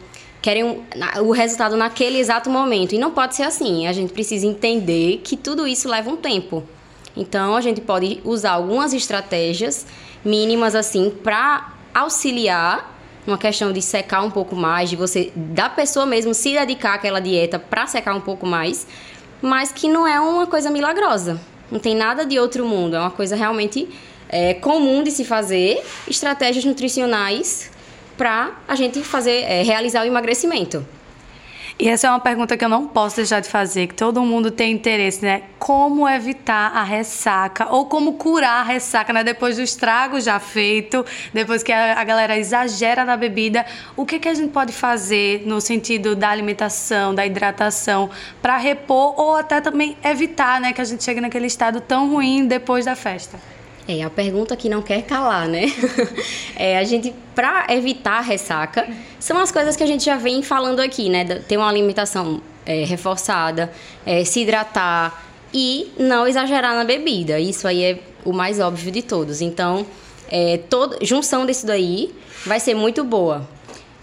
querem 0.42 0.83
o 1.23 1.30
resultado 1.33 1.76
naquele 1.76 2.19
exato 2.19 2.49
momento 2.49 2.95
e 2.95 2.99
não 2.99 3.11
pode 3.11 3.37
ser 3.37 3.42
assim. 3.42 3.87
A 3.87 3.92
gente 3.92 4.12
precisa 4.12 4.47
entender 4.47 5.21
que 5.23 5.37
tudo 5.37 5.66
isso 5.66 5.88
leva 5.88 6.11
um 6.11 6.16
tempo. 6.16 6.64
Então, 7.17 7.57
a 7.57 7.61
gente 7.61 7.81
pode 7.81 8.21
usar 8.25 8.52
algumas 8.52 8.93
estratégias 8.93 9.87
mínimas 10.25 10.75
assim 10.75 11.11
para 11.11 11.73
auxiliar 11.95 12.99
uma 13.26 13.38
questão 13.38 13.73
de 13.73 13.83
secar 13.83 14.23
um 14.23 14.31
pouco 14.31 14.57
mais, 14.57 14.90
de 14.90 14.97
você, 14.97 15.33
da 15.35 15.69
pessoa 15.69 16.07
mesmo, 16.07 16.35
se 16.35 16.52
dedicar 16.52 16.95
àquela 16.95 17.21
dieta 17.21 17.59
para 17.59 17.87
secar 17.87 18.14
um 18.14 18.21
pouco 18.21 18.47
mais, 18.47 18.87
mas 19.43 19.71
que 19.71 19.88
não 19.88 20.07
é 20.07 20.21
uma 20.21 20.47
coisa 20.47 20.71
milagrosa. 20.71 21.40
Não 21.71 21.79
tem 21.79 21.95
nada 21.95 22.25
de 22.25 22.38
outro 22.38 22.64
mundo, 22.64 22.97
é 22.97 23.00
uma 23.00 23.11
coisa 23.11 23.37
realmente 23.37 23.88
é, 24.29 24.55
comum 24.55 25.02
de 25.02 25.11
se 25.11 25.25
fazer, 25.25 25.83
estratégias 26.09 26.64
nutricionais 26.64 27.71
para 28.17 28.52
a 28.67 28.75
gente 28.75 29.02
fazer, 29.02 29.43
é, 29.43 29.62
realizar 29.62 30.02
o 30.02 30.07
emagrecimento. 30.07 30.85
E 31.80 31.88
essa 31.88 32.08
é 32.08 32.10
uma 32.10 32.20
pergunta 32.20 32.58
que 32.58 32.64
eu 32.64 32.68
não 32.68 32.87
posso 32.87 33.16
deixar 33.16 33.40
de 33.40 33.49
fazer, 33.49 33.87
que 33.87 33.94
todo 33.94 34.22
mundo 34.22 34.50
tem 34.50 34.70
interesse, 34.70 35.25
né? 35.25 35.44
Como 35.58 36.06
evitar 36.06 36.76
a 36.76 36.82
ressaca 36.82 37.68
ou 37.70 37.87
como 37.87 38.18
curar 38.18 38.60
a 38.60 38.62
ressaca, 38.62 39.14
né? 39.14 39.25
Depois 39.25 39.56
do 39.56 39.62
estrago 39.62 40.20
já 40.20 40.38
feito, 40.38 41.02
depois 41.32 41.62
que 41.62 41.72
a, 41.72 42.04
galera 42.04 42.37
exagera 42.37 43.02
na 43.02 43.16
bebida, 43.16 43.64
o 43.96 44.04
que, 44.04 44.18
que 44.18 44.28
a 44.28 44.34
gente 44.34 44.50
pode 44.50 44.75
fazer 44.75 45.44
no 45.46 45.58
sentido 45.58 46.14
da 46.14 46.28
alimentação, 46.28 47.14
da 47.14 47.25
hidratação, 47.25 48.10
para 48.42 48.58
repor 48.58 49.18
ou 49.18 49.37
até 49.37 49.58
também 49.62 49.96
evitar, 50.04 50.60
né? 50.60 50.75
Que 50.75 50.82
a 50.82 50.84
gente 50.84 51.02
chegue 51.02 51.22
naquele 51.22 51.46
estado 51.46 51.80
tão 51.80 52.10
ruim 52.10 52.46
depois 52.46 52.84
da 52.84 52.94
festa? 52.94 53.38
É, 53.88 54.02
a 54.02 54.10
pergunta 54.10 54.54
que 54.56 54.68
não 54.68 54.82
quer 54.82 55.02
calar, 55.02 55.49
né? 55.49 55.64
é, 56.54 56.78
a 56.78 56.84
gente, 56.84 57.12
para 57.34 57.66
evitar 57.70 58.18
a 58.18 58.20
ressaca, 58.20 58.88
são 59.18 59.38
as 59.38 59.50
coisas 59.50 59.75
que 59.76 59.82
a 59.82 59.87
gente 59.87 60.04
já 60.04 60.16
vem 60.16 60.42
falando 60.42 60.80
aqui, 60.80 61.08
né? 61.08 61.25
Ter 61.25 61.56
uma 61.56 61.68
alimentação 61.68 62.40
é, 62.64 62.84
reforçada, 62.84 63.72
é, 64.06 64.25
se 64.25 64.40
hidratar 64.40 65.25
e 65.52 65.90
não 65.99 66.26
exagerar 66.26 66.75
na 66.75 66.84
bebida. 66.84 67.40
Isso 67.40 67.66
aí 67.66 67.82
é 67.82 67.99
o 68.25 68.32
mais 68.32 68.60
óbvio 68.60 68.92
de 68.92 69.02
todos. 69.02 69.40
Então, 69.40 69.87
é, 70.30 70.58
toda, 70.68 70.99
junção 71.04 71.44
disso 71.44 71.66
daí 71.66 72.14
vai 72.46 72.60
ser 72.60 72.75
muito 72.75 73.02
boa. 73.02 73.49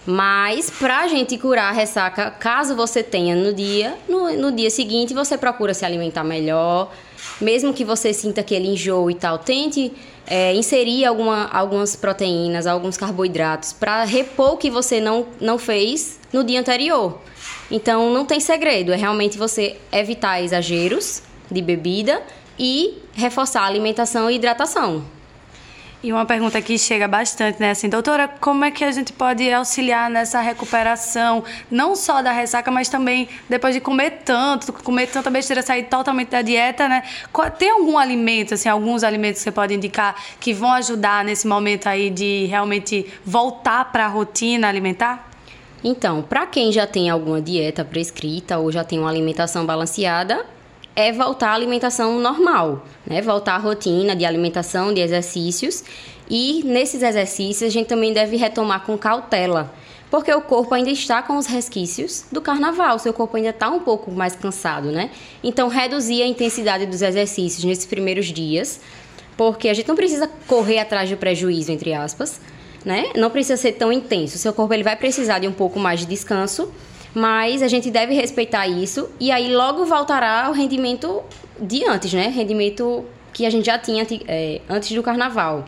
Mas 0.06 0.70
para 0.70 1.00
a 1.00 1.08
gente 1.08 1.38
curar 1.38 1.70
a 1.70 1.72
ressaca, 1.74 2.32
caso 2.32 2.76
você 2.76 3.04
tenha 3.04 3.36
no 3.36 3.54
dia, 3.54 3.96
no, 4.08 4.32
no 4.38 4.52
dia 4.54 4.70
seguinte 4.70 5.14
você 5.14 5.38
procura 5.38 5.74
se 5.74 5.86
alimentar 5.86 6.24
melhor, 6.24 6.94
mesmo 7.40 7.74
que 7.74 7.84
você 7.84 8.14
sinta 8.14 8.42
aquele 8.42 8.68
enjoo 8.68 9.10
e 9.10 9.16
tal, 9.16 9.40
tente 9.40 9.92
é, 10.26 10.54
inserir 10.54 11.06
alguma, 11.06 11.48
algumas 11.48 11.96
proteínas, 11.96 12.68
alguns 12.68 12.98
carboidratos 12.98 13.74
para 13.74 14.04
repor 14.04 14.54
o 14.54 14.58
que 14.58 14.70
você 14.70 15.00
não, 15.00 15.28
não 15.40 15.58
fez 15.58 16.20
no 16.32 16.44
dia 16.44 16.60
anterior. 16.60 17.20
Então 17.72 18.12
não 18.14 18.26
tem 18.26 18.40
segredo, 18.40 18.94
é 18.94 18.96
realmente 18.96 19.38
você 19.38 19.78
evitar 19.92 20.42
exageros 20.42 21.22
de 21.50 21.62
bebida 21.62 22.22
e 22.60 22.98
reforçar 23.14 23.62
a 23.62 23.66
alimentação 23.66 24.30
e 24.30 24.36
hidratação. 24.36 25.17
E 26.08 26.14
uma 26.14 26.26
pergunta 26.26 26.62
que 26.62 26.78
chega 26.78 27.06
bastante, 27.06 27.60
né? 27.60 27.72
Assim, 27.72 27.90
doutora, 27.90 28.30
como 28.40 28.64
é 28.64 28.72
que 28.72 28.82
a 28.82 28.92
gente 28.94 29.12
pode 29.12 29.52
auxiliar 29.52 30.10
nessa 30.10 30.40
recuperação, 30.40 31.44
não 31.70 31.98
só 31.98 32.22
da 32.22 32.32
ressaca, 32.32 32.72
mas 32.72 32.88
também 32.88 33.28
depois 33.50 33.76
de 33.76 33.82
comer 33.82 34.22
tanto, 34.24 34.72
comer 34.72 35.08
tanta 35.08 35.30
besteira, 35.30 35.62
sair 35.62 35.84
totalmente 35.84 36.30
da 36.30 36.42
dieta, 36.42 36.88
né? 36.88 37.04
Tem 37.60 37.72
algum 37.72 37.98
alimento, 37.98 38.54
assim, 38.54 38.70
alguns 38.70 39.04
alimentos 39.04 39.40
que 39.40 39.44
você 39.44 39.52
pode 39.52 39.74
indicar 39.74 40.16
que 40.40 40.54
vão 40.54 40.72
ajudar 40.72 41.26
nesse 41.26 41.46
momento 41.46 41.88
aí 41.88 42.10
de 42.10 42.46
realmente 42.46 43.06
voltar 43.26 43.92
para 43.92 44.06
a 44.06 44.08
rotina 44.08 44.70
alimentar? 44.70 45.30
Então, 45.84 46.22
para 46.22 46.46
quem 46.46 46.72
já 46.72 46.88
tem 46.88 47.10
alguma 47.10 47.42
dieta 47.42 47.84
prescrita 47.84 48.58
ou 48.58 48.72
já 48.72 48.86
tem 48.86 48.98
uma 48.98 49.10
alimentação 49.10 49.66
balanceada, 49.66 50.46
é 50.98 51.12
voltar 51.12 51.50
à 51.50 51.54
alimentação 51.54 52.20
normal, 52.20 52.84
né? 53.06 53.22
Voltar 53.22 53.54
à 53.54 53.58
rotina 53.60 54.16
de 54.16 54.26
alimentação, 54.26 54.92
de 54.92 55.00
exercícios. 55.00 55.84
E 56.28 56.64
nesses 56.66 57.04
exercícios 57.04 57.70
a 57.70 57.72
gente 57.72 57.86
também 57.86 58.12
deve 58.12 58.36
retomar 58.36 58.84
com 58.84 58.98
cautela, 58.98 59.72
porque 60.10 60.34
o 60.34 60.42
corpo 60.42 60.74
ainda 60.74 60.90
está 60.90 61.22
com 61.22 61.38
os 61.38 61.46
resquícios 61.46 62.26
do 62.32 62.42
carnaval, 62.42 62.98
seu 62.98 63.14
corpo 63.14 63.38
ainda 63.38 63.50
está 63.52 63.70
um 63.70 63.80
pouco 63.80 64.12
mais 64.12 64.36
cansado, 64.36 64.92
né? 64.92 65.12
Então, 65.44 65.68
reduzir 65.68 66.24
a 66.24 66.28
intensidade 66.28 66.88
dos 66.88 67.04
exercícios 67.04 67.64
nesses 67.64 67.86
primeiros 67.86 68.26
dias, 68.26 68.82
porque 69.38 69.70
a 69.70 69.76
gente 69.76 69.88
não 69.88 69.96
precisa 69.96 70.28
correr 70.48 70.80
atrás 70.80 71.12
do 71.12 71.16
prejuízo, 71.16 71.72
entre 71.72 71.94
aspas, 71.94 72.42
né? 72.84 73.12
Não 73.16 73.30
precisa 73.30 73.56
ser 73.56 73.74
tão 73.74 73.92
intenso. 73.92 74.40
Seu 74.40 74.52
corpo 74.52 74.74
ele 74.74 74.84
vai 74.84 74.96
precisar 74.96 75.38
de 75.38 75.48
um 75.48 75.54
pouco 75.54 75.80
mais 75.80 76.00
de 76.00 76.08
descanso 76.08 76.72
mas 77.18 77.64
a 77.64 77.68
gente 77.68 77.90
deve 77.90 78.14
respeitar 78.14 78.68
isso 78.68 79.10
e 79.20 79.32
aí 79.32 79.52
logo 79.52 79.86
voltará 79.86 80.46
ao 80.46 80.54
rendimento 80.54 81.24
de 81.60 81.84
antes, 81.84 82.14
né? 82.14 82.28
Rendimento 82.28 83.04
que 83.34 83.44
a 83.44 83.50
gente 83.50 83.66
já 83.66 83.80
tinha 83.80 84.06
é, 84.28 84.62
antes 84.70 84.96
do 84.96 85.02
carnaval. 85.02 85.66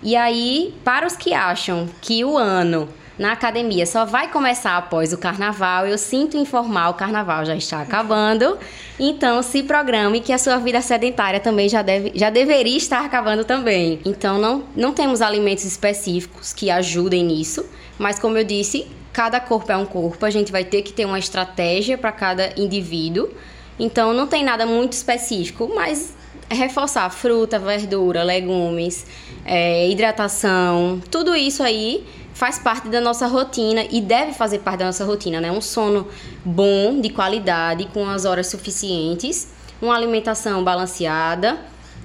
E 0.00 0.14
aí, 0.14 0.72
para 0.84 1.04
os 1.04 1.16
que 1.16 1.34
acham 1.34 1.88
que 2.00 2.24
o 2.24 2.38
ano 2.38 2.88
na 3.18 3.32
academia 3.32 3.84
só 3.86 4.04
vai 4.04 4.30
começar 4.30 4.76
após 4.76 5.12
o 5.12 5.18
carnaval, 5.18 5.84
eu 5.84 5.98
sinto 5.98 6.36
informar, 6.36 6.90
o 6.90 6.94
carnaval 6.94 7.44
já 7.44 7.56
está 7.56 7.80
acabando. 7.80 8.56
Então, 8.96 9.42
se 9.42 9.64
programe 9.64 10.20
que 10.20 10.32
a 10.32 10.38
sua 10.38 10.58
vida 10.58 10.80
sedentária 10.80 11.40
também 11.40 11.68
já, 11.68 11.82
deve, 11.82 12.12
já 12.14 12.30
deveria 12.30 12.76
estar 12.76 13.04
acabando 13.04 13.44
também. 13.44 13.98
Então, 14.04 14.38
não, 14.38 14.62
não 14.76 14.92
temos 14.92 15.20
alimentos 15.20 15.64
específicos 15.64 16.52
que 16.52 16.70
ajudem 16.70 17.24
nisso, 17.24 17.66
mas 17.98 18.20
como 18.20 18.38
eu 18.38 18.44
disse, 18.44 18.86
cada 19.14 19.38
corpo 19.38 19.70
é 19.70 19.76
um 19.76 19.86
corpo, 19.86 20.26
a 20.26 20.30
gente 20.30 20.50
vai 20.50 20.64
ter 20.64 20.82
que 20.82 20.92
ter 20.92 21.04
uma 21.04 21.20
estratégia 21.20 21.96
para 21.96 22.10
cada 22.10 22.60
indivíduo. 22.60 23.30
Então 23.78 24.12
não 24.12 24.26
tem 24.26 24.44
nada 24.44 24.66
muito 24.66 24.92
específico, 24.92 25.70
mas 25.72 26.14
reforçar 26.50 27.08
fruta, 27.10 27.58
verdura, 27.58 28.24
legumes, 28.24 29.06
é, 29.46 29.88
hidratação, 29.88 31.00
tudo 31.10 31.34
isso 31.34 31.62
aí 31.62 32.04
faz 32.34 32.58
parte 32.58 32.88
da 32.88 33.00
nossa 33.00 33.28
rotina 33.28 33.86
e 33.88 34.00
deve 34.00 34.32
fazer 34.32 34.58
parte 34.58 34.80
da 34.80 34.86
nossa 34.86 35.04
rotina, 35.04 35.40
né? 35.40 35.50
Um 35.52 35.60
sono 35.60 36.08
bom, 36.44 37.00
de 37.00 37.08
qualidade, 37.08 37.88
com 37.94 38.08
as 38.08 38.24
horas 38.24 38.48
suficientes, 38.48 39.48
uma 39.80 39.94
alimentação 39.94 40.64
balanceada, 40.64 41.60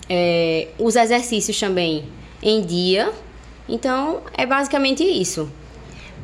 é, 0.07 0.67
os 0.77 0.95
exercícios 0.95 1.59
também 1.59 2.05
em 2.41 2.61
dia. 2.61 3.11
Então 3.67 4.21
é 4.37 4.45
basicamente 4.45 5.03
isso 5.03 5.49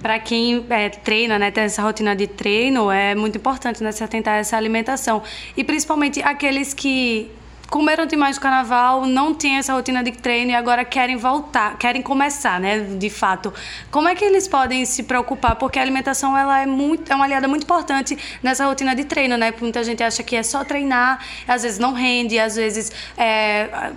para 0.06 0.20
quem 0.20 0.64
é, 0.70 0.88
treina, 0.88 1.40
né, 1.40 1.50
tem 1.50 1.64
essa 1.64 1.82
rotina 1.82 2.16
de 2.16 2.28
treino, 2.28 2.92
é 2.92 3.16
muito 3.16 3.40
importante 3.40 3.84
né, 3.84 3.90
atentar 3.90 4.36
a 4.36 4.38
essa 4.38 4.56
alimentação. 4.56 5.24
E 5.58 5.64
principalmente 5.64 6.22
aqueles 6.22 6.76
que 6.76 7.32
comeram 7.69 8.05
demais 8.05 8.36
no 8.38 8.41
carnaval, 8.41 9.05
não 9.05 9.34
tinham 9.34 9.57
essa 9.57 9.74
rotina 9.74 10.03
de 10.03 10.12
treino 10.12 10.51
e 10.51 10.55
agora 10.55 10.86
querem 10.86 11.15
voltar, 11.15 11.77
querem 11.77 12.01
começar, 12.01 12.60
né, 12.60 12.79
de 12.79 13.10
fato. 13.10 13.53
Como 13.91 14.07
é 14.07 14.15
que 14.15 14.24
eles 14.24 14.48
podem 14.48 14.86
se 14.86 15.03
preocupar? 15.03 15.55
Porque 15.55 15.79
a 15.79 15.81
alimentação 15.81 16.38
ela 16.38 16.62
é 16.62 16.65
muito, 16.65 17.12
é 17.12 17.15
uma 17.15 17.25
aliada 17.25 17.48
muito 17.48 17.63
importante 17.63 18.17
nessa 18.41 18.65
rotina 18.65 18.95
de 18.95 19.05
treino, 19.05 19.38
né? 19.38 19.53
Muita 19.60 19.84
gente 19.84 20.03
acha 20.03 20.24
que 20.24 20.36
é 20.36 20.43
só 20.43 20.63
treinar, 20.63 21.19
às 21.48 21.63
vezes 21.63 21.79
não 21.79 21.93
rende, 21.93 22.38
às 22.38 22.55
vezes 22.55 22.91
é, 23.17 23.91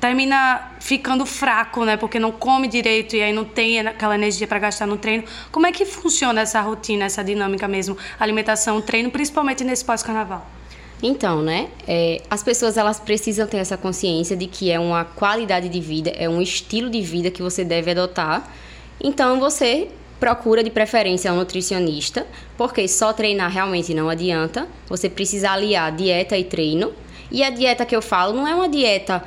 termina 0.00 0.72
ficando 0.80 1.26
fraco, 1.26 1.84
né? 1.84 1.96
Porque 1.96 2.18
não 2.18 2.32
come 2.32 2.68
direito 2.68 3.16
e 3.16 3.22
aí 3.22 3.32
não 3.32 3.44
tem 3.44 3.80
aquela 3.80 4.14
energia 4.14 4.46
para 4.46 4.58
gastar 4.58 4.86
no 4.86 4.96
treino. 4.96 5.24
Como 5.50 5.66
é 5.66 5.72
que 5.72 5.84
funciona 5.84 6.40
essa 6.40 6.60
rotina, 6.60 7.04
essa 7.04 7.22
dinâmica 7.24 7.66
mesmo, 7.66 7.96
alimentação, 8.18 8.80
treino, 8.80 9.10
principalmente 9.10 9.64
nesse 9.64 9.84
pós-carnaval? 9.84 10.57
Então, 11.02 11.40
né, 11.42 11.68
é, 11.86 12.20
as 12.28 12.42
pessoas 12.42 12.76
elas 12.76 12.98
precisam 12.98 13.46
ter 13.46 13.58
essa 13.58 13.76
consciência 13.76 14.36
de 14.36 14.46
que 14.46 14.70
é 14.70 14.80
uma 14.80 15.04
qualidade 15.04 15.68
de 15.68 15.80
vida, 15.80 16.10
é 16.10 16.28
um 16.28 16.42
estilo 16.42 16.90
de 16.90 17.00
vida 17.00 17.30
que 17.30 17.40
você 17.40 17.64
deve 17.64 17.92
adotar. 17.92 18.52
Então, 19.00 19.38
você 19.38 19.88
procura 20.18 20.64
de 20.64 20.70
preferência 20.70 21.32
um 21.32 21.36
nutricionista, 21.36 22.26
porque 22.56 22.88
só 22.88 23.12
treinar 23.12 23.50
realmente 23.50 23.94
não 23.94 24.08
adianta. 24.08 24.66
Você 24.88 25.08
precisa 25.08 25.52
aliar 25.52 25.94
dieta 25.94 26.36
e 26.36 26.44
treino. 26.44 26.92
E 27.30 27.42
a 27.42 27.50
dieta 27.50 27.84
que 27.84 27.94
eu 27.94 28.02
falo 28.02 28.34
não 28.34 28.48
é 28.48 28.54
uma 28.54 28.68
dieta 28.68 29.22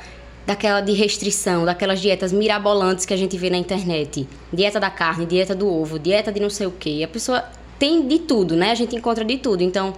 daquela 0.46 0.80
de 0.80 0.92
restrição, 0.92 1.64
daquelas 1.64 2.00
dietas 2.00 2.32
mirabolantes 2.32 3.06
que 3.06 3.14
a 3.14 3.16
gente 3.16 3.36
vê 3.38 3.48
na 3.48 3.56
internet. 3.56 4.28
Dieta 4.52 4.78
da 4.80 4.90
carne, 4.90 5.24
dieta 5.24 5.54
do 5.54 5.68
ovo, 5.72 5.98
dieta 5.98 6.32
de 6.32 6.40
não 6.40 6.50
sei 6.50 6.66
o 6.66 6.72
quê. 6.72 7.02
A 7.04 7.08
pessoa 7.08 7.44
tem 7.78 8.06
de 8.06 8.18
tudo, 8.18 8.56
né? 8.56 8.70
A 8.70 8.74
gente 8.74 8.94
encontra 8.94 9.24
de 9.24 9.38
tudo. 9.38 9.62
Então, 9.62 9.94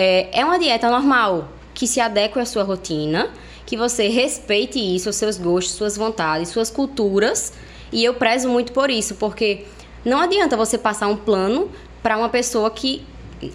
é, 0.00 0.28
é 0.32 0.44
uma 0.44 0.60
dieta 0.60 0.88
normal, 0.88 1.48
que 1.74 1.84
se 1.84 2.00
adeque 2.00 2.38
à 2.38 2.46
sua 2.46 2.62
rotina, 2.62 3.30
que 3.66 3.76
você 3.76 4.06
respeite 4.06 4.78
isso, 4.78 5.12
seus 5.12 5.36
gostos, 5.36 5.74
suas 5.74 5.96
vontades, 5.96 6.50
suas 6.50 6.70
culturas. 6.70 7.52
E 7.90 8.04
eu 8.04 8.14
prezo 8.14 8.48
muito 8.48 8.72
por 8.72 8.90
isso, 8.90 9.16
porque 9.16 9.64
não 10.04 10.20
adianta 10.20 10.56
você 10.56 10.78
passar 10.78 11.08
um 11.08 11.16
plano 11.16 11.68
para 12.00 12.16
uma 12.16 12.28
pessoa 12.28 12.70
que, 12.70 13.04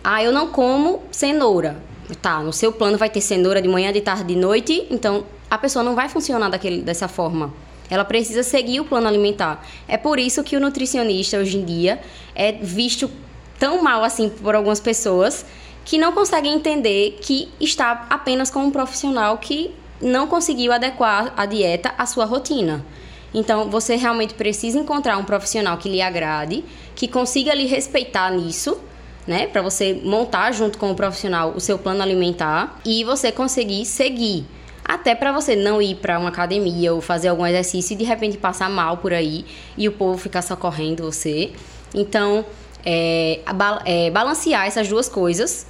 ah, 0.04 0.22
eu 0.22 0.34
não 0.34 0.50
como 0.50 1.04
cenoura. 1.12 1.82
Tá, 2.22 2.42
no 2.42 2.52
seu 2.52 2.74
plano 2.74 2.98
vai 2.98 3.10
ter 3.10 3.22
cenoura 3.22 3.62
de 3.62 3.70
manhã, 3.70 3.94
de 3.94 4.02
tarde, 4.02 4.26
de 4.26 4.36
noite, 4.36 4.86
então 4.92 5.24
a 5.50 5.58
pessoa 5.58 5.82
não 5.82 5.96
vai 5.96 6.10
funcionar 6.10 6.50
daquele, 6.50 6.82
dessa 6.82 7.08
forma. 7.08 7.54
Ela 7.90 8.04
precisa 8.04 8.44
seguir 8.44 8.82
o 8.82 8.86
plano 8.86 9.08
alimentar. 9.08 9.66
É 9.88 9.96
por 9.96 10.20
isso 10.20 10.44
que 10.44 10.58
o 10.58 10.60
nutricionista 10.60 11.38
hoje 11.38 11.58
em 11.58 11.64
dia 11.64 12.02
é 12.36 12.52
visto 12.52 13.10
tão 13.58 13.82
mal 13.82 14.04
assim 14.04 14.28
por 14.28 14.56
algumas 14.56 14.82
pessoas 14.82 15.46
que 15.86 15.98
não 15.98 16.12
conseguem 16.12 16.54
entender 16.54 17.18
que 17.22 17.50
está 17.60 18.08
apenas 18.10 18.50
com 18.50 18.60
um 18.60 18.72
profissional 18.72 19.38
que 19.38 19.72
não 20.02 20.28
conseguiu 20.28 20.72
adequar 20.72 21.34
a 21.36 21.46
dieta 21.46 21.94
à 21.98 22.06
sua 22.06 22.26
rotina. 22.26 22.86
Então, 23.34 23.70
você 23.70 23.96
realmente 23.96 24.34
precisa 24.36 24.78
encontrar 24.78 25.18
um 25.18 25.24
profissional 25.24 25.78
que 25.78 25.90
lhe 25.90 26.02
agrade, 26.02 26.64
que 26.96 27.08
consiga 27.08 27.54
lhe 27.54 27.66
respeitar 27.66 28.30
nisso, 28.32 28.78
né? 29.26 29.48
Para 29.48 29.62
você 29.62 30.00
montar 30.04 30.52
junto 30.52 30.78
com 30.78 30.92
o 30.92 30.96
profissional 30.96 31.54
o 31.56 31.60
seu 31.60 31.80
plano 31.80 32.04
alimentar 32.04 32.80
e 32.86 33.04
você 33.04 33.32
conseguir 33.32 33.86
seguir. 33.86 34.46
até 34.86 35.16
para 35.16 35.32
você 35.32 35.56
não 35.56 35.82
ir 35.82 35.96
para 35.96 36.20
uma 36.20 36.28
academia 36.28 36.94
ou 36.94 37.00
fazer 37.00 37.30
algum 37.30 37.46
exercício 37.46 37.94
e 37.94 37.98
de 37.98 38.04
repente 38.04 38.38
passar 38.38 38.70
mal 38.70 38.98
por 38.98 39.14
aí 39.14 39.46
e 39.78 39.88
o 39.88 39.94
povo 39.94 40.18
ficar 40.18 40.42
socorrendo 40.42 41.04
você. 41.04 41.54
Então, 41.96 42.46
é, 42.86 43.40
é, 43.86 44.12
balancear 44.12 44.68
essas 44.68 44.90
duas 44.90 45.08
coisas 45.08 45.68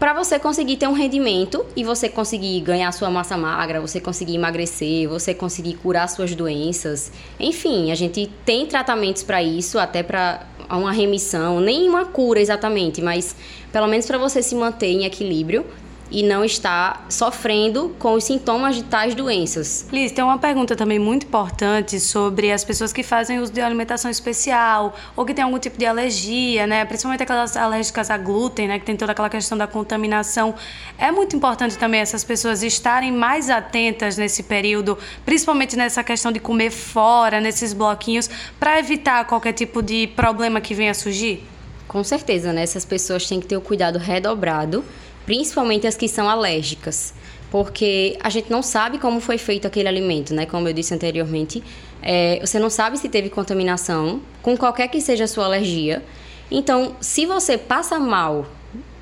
para 0.00 0.14
você 0.14 0.38
conseguir 0.38 0.78
ter 0.78 0.88
um 0.88 0.94
rendimento 0.94 1.66
e 1.76 1.84
você 1.84 2.08
conseguir 2.08 2.58
ganhar 2.62 2.90
sua 2.90 3.10
massa 3.10 3.36
magra, 3.36 3.82
você 3.82 4.00
conseguir 4.00 4.34
emagrecer, 4.34 5.06
você 5.06 5.34
conseguir 5.34 5.74
curar 5.74 6.08
suas 6.08 6.34
doenças. 6.34 7.12
Enfim, 7.38 7.92
a 7.92 7.94
gente 7.94 8.26
tem 8.46 8.64
tratamentos 8.64 9.22
para 9.22 9.42
isso, 9.42 9.78
até 9.78 10.02
para 10.02 10.46
uma 10.70 10.90
remissão, 10.90 11.60
nem 11.60 11.86
uma 11.86 12.06
cura 12.06 12.40
exatamente, 12.40 13.02
mas 13.02 13.36
pelo 13.70 13.86
menos 13.86 14.06
para 14.06 14.16
você 14.16 14.42
se 14.42 14.54
manter 14.54 14.86
em 14.86 15.04
equilíbrio 15.04 15.66
e 16.10 16.22
não 16.22 16.44
estar 16.44 17.06
sofrendo 17.08 17.94
com 17.98 18.14
os 18.14 18.24
sintomas 18.24 18.76
de 18.76 18.82
tais 18.82 19.14
doenças. 19.14 19.86
Liz, 19.92 20.10
tem 20.12 20.24
uma 20.24 20.38
pergunta 20.38 20.74
também 20.74 20.98
muito 20.98 21.26
importante 21.26 22.00
sobre 22.00 22.50
as 22.50 22.64
pessoas 22.64 22.92
que 22.92 23.02
fazem 23.02 23.38
uso 23.38 23.52
de 23.52 23.60
alimentação 23.60 24.10
especial 24.10 24.94
ou 25.14 25.24
que 25.24 25.32
têm 25.32 25.44
algum 25.44 25.58
tipo 25.58 25.78
de 25.78 25.86
alergia, 25.86 26.66
né? 26.66 26.84
Principalmente 26.84 27.22
aquelas 27.22 27.56
alérgicas 27.56 28.10
a 28.10 28.18
glúten, 28.18 28.68
né? 28.68 28.78
Que 28.78 28.84
tem 28.84 28.96
toda 28.96 29.12
aquela 29.12 29.30
questão 29.30 29.56
da 29.56 29.66
contaminação. 29.66 30.54
É 30.98 31.10
muito 31.12 31.36
importante 31.36 31.78
também 31.78 32.00
essas 32.00 32.24
pessoas 32.24 32.62
estarem 32.62 33.12
mais 33.12 33.48
atentas 33.48 34.16
nesse 34.16 34.42
período, 34.42 34.98
principalmente 35.24 35.76
nessa 35.76 36.02
questão 36.02 36.32
de 36.32 36.40
comer 36.40 36.70
fora, 36.70 37.40
nesses 37.40 37.72
bloquinhos, 37.72 38.28
para 38.58 38.78
evitar 38.78 39.24
qualquer 39.26 39.52
tipo 39.52 39.82
de 39.82 40.08
problema 40.08 40.60
que 40.60 40.74
venha 40.74 40.90
a 40.90 40.94
surgir? 40.94 41.44
Com 41.86 42.04
certeza, 42.04 42.52
né? 42.52 42.62
Essas 42.62 42.84
pessoas 42.84 43.26
têm 43.26 43.40
que 43.40 43.46
ter 43.46 43.56
o 43.56 43.60
cuidado 43.60 43.98
redobrado 43.98 44.84
principalmente 45.26 45.86
as 45.86 45.96
que 45.96 46.08
são 46.08 46.28
alérgicas, 46.28 47.14
porque 47.50 48.16
a 48.22 48.30
gente 48.30 48.50
não 48.50 48.62
sabe 48.62 48.98
como 48.98 49.20
foi 49.20 49.38
feito 49.38 49.66
aquele 49.66 49.88
alimento, 49.88 50.32
né? 50.32 50.46
Como 50.46 50.68
eu 50.68 50.72
disse 50.72 50.94
anteriormente, 50.94 51.62
é, 52.02 52.38
você 52.40 52.58
não 52.58 52.70
sabe 52.70 52.98
se 52.98 53.08
teve 53.08 53.28
contaminação 53.28 54.20
com 54.42 54.56
qualquer 54.56 54.88
que 54.88 55.00
seja 55.00 55.24
a 55.24 55.28
sua 55.28 55.44
alergia. 55.44 56.02
Então, 56.50 56.96
se 57.00 57.26
você 57.26 57.58
passa 57.58 57.98
mal, 57.98 58.46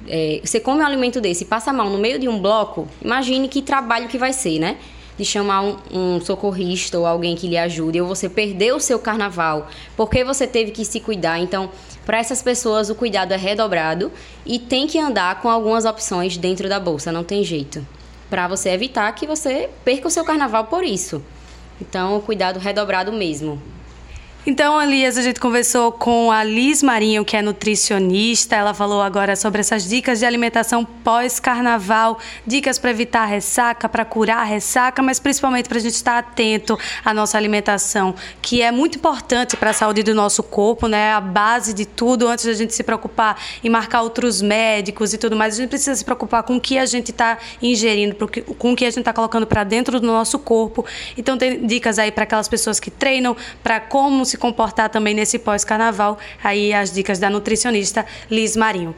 é, 0.07 0.41
você 0.43 0.59
come 0.61 0.83
um 0.83 0.87
alimento 0.87 1.21
desse 1.21 1.45
e 1.45 1.47
passa 1.47 1.73
mal 1.73 1.91
no 1.91 1.99
meio 1.99 2.19
de 2.19 2.29
um 2.29 2.41
bloco, 2.41 2.89
imagine 3.03 3.49
que 3.49 3.63
trabalho 3.63 4.09
que 4.09 4.19
vai 4.19 4.33
ser, 4.33 4.59
né? 4.59 4.77
de 5.19 5.25
chamar 5.25 5.63
um, 5.63 5.77
um, 5.91 6.21
socorrista 6.21 6.97
ou 6.97 7.05
alguém 7.05 7.35
que 7.35 7.49
lhe 7.49 7.59
ajude, 7.59 8.01
ou 8.01 8.07
você 8.07 8.29
perdeu 8.29 8.77
o 8.77 8.81
seu 8.81 9.01
carnaval, 9.01 9.69
porque 9.97 10.23
você 10.23 10.47
teve 10.47 10.71
que 10.71 10.85
se 10.85 11.01
cuidar. 11.01 11.41
Então, 11.41 11.71
para 12.09 12.17
essas 12.17 12.41
pessoas, 12.41 12.89
o 12.89 12.95
cuidado 12.95 13.35
é 13.35 13.37
redobrado 13.37 14.11
e 14.47 14.59
tem 14.59 14.87
que 14.87 14.99
andar 14.99 15.43
com 15.43 15.51
algumas 15.51 15.85
opções 15.85 16.39
dentro 16.39 16.67
da 16.67 16.81
bolsa, 16.81 17.13
não 17.13 17.23
tem 17.23 17.45
jeito. 17.45 17.87
Para 18.31 18.49
você 18.49 18.71
evitar 18.71 19.13
que 19.13 19.27
você 19.27 19.69
perca 19.85 20.09
o 20.09 20.11
seu 20.11 20.25
carnaval 20.25 20.65
por 20.69 20.83
isso. 20.83 21.23
Então, 21.79 22.19
cuidado 22.23 22.59
redobrado 22.59 23.13
mesmo. 23.13 23.61
Então, 24.47 24.81
Elias, 24.81 25.19
a 25.19 25.23
gente 25.23 25.41
conversou 25.41 25.93
com 25.93 26.33
a 26.33 26.43
Liz 26.43 26.83
Marinho, 26.83 27.23
que 27.23 27.37
é 27.37 27.43
nutricionista. 27.43 28.57
Ela 28.57 28.73
falou 28.73 29.03
agora 29.03 29.37
sobre 29.37 29.61
essas 29.61 29.87
dicas 29.87 30.21
de 30.21 30.25
alimentação 30.25 30.85
pós-carnaval, 30.87 32.19
dicas 32.47 32.79
para 32.79 32.91
evitar 32.91 33.27
ressaca, 33.27 33.89
para 33.89 34.07
curar 34.07 34.47
ressaca, 34.47 35.03
mas 35.03 35.19
principalmente 35.19 35.69
para 35.69 35.77
a 35.77 35.81
gente 35.81 35.95
estar 35.95 36.17
atento 36.17 36.79
à 37.05 37.13
nossa 37.13 37.37
alimentação, 37.37 38.15
que 38.41 38.63
é 38.63 38.71
muito 38.71 38.97
importante 38.97 39.55
para 39.55 39.71
a 39.71 39.73
saúde 39.75 40.03
do 40.03 40.15
nosso 40.15 40.43
corpo, 40.43 40.87
né? 40.87 41.13
A 41.13 41.21
base 41.21 41.75
de 41.75 41.85
tudo, 41.85 42.27
antes 42.27 42.47
da 42.47 42.55
gente 42.55 42.73
se 42.73 42.83
preocupar 42.83 43.39
em 43.63 43.69
marcar 43.69 44.01
outros 44.01 44.41
médicos 44.41 45.13
e 45.13 45.19
tudo 45.19 45.37
mais, 45.37 45.55
a 45.55 45.57
gente 45.59 45.69
precisa 45.69 45.95
se 45.95 46.05
preocupar 46.05 46.43
com 46.45 46.57
o 46.57 46.61
que 46.61 46.79
a 46.79 46.87
gente 46.87 47.11
está 47.11 47.37
ingerindo, 47.61 48.17
com 48.57 48.73
o 48.73 48.77
que 48.77 48.87
a 48.87 48.91
gente 48.91 49.01
está 49.01 49.13
colocando 49.13 49.47
para 49.47 49.63
dentro 49.63 50.01
do 50.01 50.07
nosso 50.07 50.39
corpo. 50.39 50.87
Então, 51.19 51.37
tem 51.37 51.67
dicas 51.67 51.99
aí 51.99 52.11
para 52.11 52.25
aquelas 52.25 52.49
pessoas 52.49 52.81
que 52.81 52.91
treinam, 52.91 53.37
para 53.63 53.79
como 53.79 54.25
se 54.39 54.41
comportar 54.41 54.89
também 54.89 55.15
nesse 55.15 55.39
pós-carnaval. 55.39 56.17
Aí 56.43 56.73
as 56.73 56.93
dicas 56.93 57.19
da 57.19 57.29
nutricionista 57.29 58.07
Liz 58.31 58.57
Marinho. 58.57 58.95